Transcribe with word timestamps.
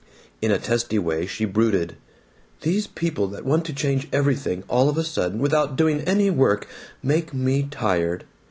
In 0.41 0.49
a 0.49 0.57
testy 0.57 0.97
way 0.97 1.27
she 1.27 1.45
brooded, 1.45 1.95
"These 2.61 2.87
people 2.87 3.27
that 3.27 3.45
want 3.45 3.65
to 3.65 3.73
change 3.73 4.07
everything 4.11 4.63
all 4.67 4.89
of 4.89 4.97
a 4.97 5.03
sudden 5.03 5.37
without 5.37 5.75
doing 5.75 6.01
any 6.01 6.31
work, 6.31 6.67
make 7.03 7.35
me 7.35 7.67
tired! 7.69 8.23